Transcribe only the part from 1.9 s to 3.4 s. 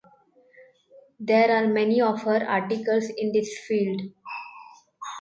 of her articles in